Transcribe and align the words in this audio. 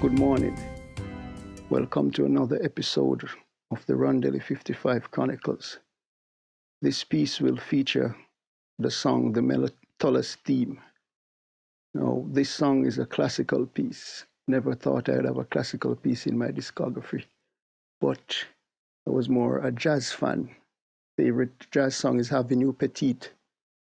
Good 0.00 0.16
morning. 0.16 0.56
Welcome 1.70 2.12
to 2.12 2.24
another 2.24 2.62
episode 2.62 3.28
of 3.72 3.84
the 3.86 3.94
Rondelli 3.94 4.40
55 4.40 5.10
Chronicles. 5.10 5.80
This 6.80 7.02
piece 7.02 7.40
will 7.40 7.56
feature 7.56 8.14
the 8.78 8.92
song 8.92 9.32
The 9.32 9.40
Metholas 9.40 10.36
Theme. 10.44 10.80
Now, 11.94 12.24
this 12.28 12.48
song 12.48 12.86
is 12.86 13.00
a 13.00 13.06
classical 13.06 13.66
piece. 13.66 14.24
Never 14.46 14.72
thought 14.72 15.08
I'd 15.08 15.24
have 15.24 15.38
a 15.38 15.44
classical 15.44 15.96
piece 15.96 16.28
in 16.28 16.38
my 16.38 16.52
discography, 16.52 17.24
but 18.00 18.36
I 19.04 19.10
was 19.10 19.28
more 19.28 19.58
a 19.58 19.72
jazz 19.72 20.12
fan. 20.12 20.54
Favorite 21.16 21.66
jazz 21.72 21.96
song 21.96 22.20
is 22.20 22.30
Avenue 22.30 22.72
Petite 22.72 23.32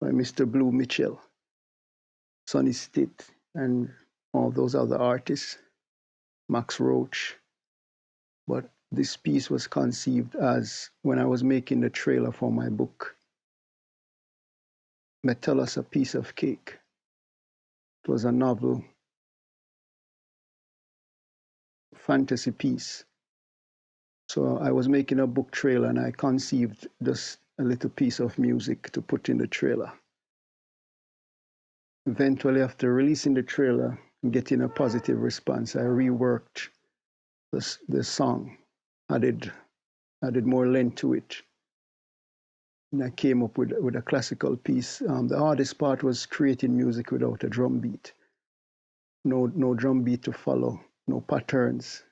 by 0.00 0.08
Mr. 0.08 0.50
Blue 0.50 0.72
Mitchell, 0.72 1.20
Sonny 2.48 2.72
Stitt, 2.72 3.30
and 3.54 3.88
all 4.32 4.50
those 4.50 4.74
other 4.74 4.98
artists. 4.98 5.58
Max 6.48 6.80
Roach. 6.80 7.36
But 8.46 8.70
this 8.90 9.16
piece 9.16 9.50
was 9.50 9.66
conceived 9.66 10.34
as 10.36 10.90
when 11.02 11.18
I 11.18 11.24
was 11.24 11.44
making 11.44 11.80
the 11.80 11.90
trailer 11.90 12.32
for 12.32 12.52
my 12.52 12.68
book, 12.68 13.16
Metholas 15.26 15.76
a 15.76 15.82
Piece 15.82 16.14
of 16.14 16.34
Cake. 16.34 16.78
It 18.04 18.10
was 18.10 18.24
a 18.24 18.32
novel 18.32 18.84
fantasy 21.96 22.50
piece. 22.50 23.04
So 24.28 24.58
I 24.58 24.72
was 24.72 24.88
making 24.88 25.20
a 25.20 25.26
book 25.26 25.50
trailer 25.50 25.88
and 25.88 26.00
I 26.00 26.10
conceived 26.10 26.88
just 27.02 27.38
a 27.58 27.62
little 27.62 27.90
piece 27.90 28.18
of 28.20 28.38
music 28.38 28.90
to 28.92 29.02
put 29.02 29.28
in 29.28 29.38
the 29.38 29.46
trailer. 29.46 29.92
Eventually, 32.06 32.62
after 32.62 32.92
releasing 32.92 33.34
the 33.34 33.42
trailer, 33.42 33.98
getting 34.30 34.62
a 34.62 34.68
positive 34.68 35.20
response. 35.20 35.74
I 35.74 35.80
reworked 35.80 36.68
the, 37.52 37.76
the 37.88 38.04
song, 38.04 38.56
added, 39.10 39.50
added 40.24 40.46
more 40.46 40.66
length 40.66 40.96
to 40.96 41.14
it. 41.14 41.42
And 42.92 43.02
I 43.02 43.10
came 43.10 43.42
up 43.42 43.58
with, 43.58 43.72
with 43.80 43.96
a 43.96 44.02
classical 44.02 44.56
piece. 44.56 45.02
Um, 45.08 45.26
the 45.28 45.38
hardest 45.38 45.78
part 45.78 46.02
was 46.02 46.26
creating 46.26 46.76
music 46.76 47.10
without 47.10 47.42
a 47.42 47.48
drum 47.48 47.78
beat. 47.78 48.12
No, 49.24 49.50
no 49.54 49.74
drum 49.74 50.02
beat 50.02 50.22
to 50.24 50.32
follow, 50.32 50.80
no 51.08 51.20
patterns. 51.20 52.02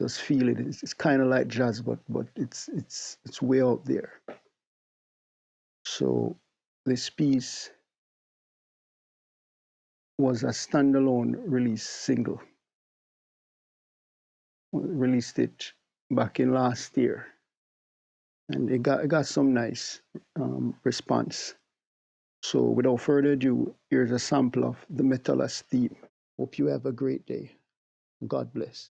Just 0.00 0.20
feel 0.20 0.48
it. 0.48 0.60
It's, 0.60 0.82
it's 0.82 0.94
kind 0.94 1.22
of 1.22 1.28
like 1.28 1.48
jazz, 1.48 1.80
but, 1.80 1.98
but 2.08 2.26
it's, 2.36 2.68
it's, 2.74 3.18
it's 3.24 3.40
way 3.40 3.62
out 3.62 3.84
there. 3.84 4.20
So 5.84 6.36
this 6.84 7.08
piece 7.10 7.70
was 10.18 10.44
a 10.44 10.48
standalone 10.48 11.36
release 11.46 11.84
single. 11.84 12.40
released 14.72 15.38
it 15.40 15.72
back 16.10 16.40
in 16.40 16.52
last 16.54 16.96
year, 16.96 17.26
and 18.50 18.70
it 18.70 18.82
got 18.82 19.04
it 19.04 19.08
got 19.08 19.26
some 19.26 19.54
nice 19.54 20.00
um, 20.36 20.76
response. 20.84 21.54
So, 22.42 22.62
without 22.62 23.00
further 23.00 23.32
ado, 23.32 23.74
here's 23.90 24.12
a 24.12 24.18
sample 24.18 24.64
of 24.64 24.78
the 24.90 25.02
Metholas 25.04 25.62
theme. 25.62 25.96
Hope 26.38 26.58
you 26.58 26.66
have 26.68 26.86
a 26.86 26.92
great 26.92 27.26
day. 27.26 27.52
God 28.26 28.52
bless. 28.54 28.90